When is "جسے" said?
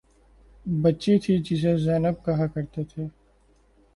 1.45-1.73